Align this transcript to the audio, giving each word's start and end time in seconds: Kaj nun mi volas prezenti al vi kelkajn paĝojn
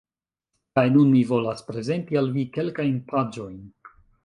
Kaj 0.79 0.85
nun 0.95 1.11
mi 1.15 1.19
volas 1.33 1.61
prezenti 1.67 2.19
al 2.23 2.33
vi 2.39 2.47
kelkajn 2.57 2.99
paĝojn 3.15 3.63